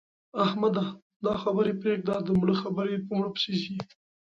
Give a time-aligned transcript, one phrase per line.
[0.45, 0.85] احمده!
[1.25, 3.75] دا خبرې پرېږده؛ د مړه خبرې په مړه پسې ځي.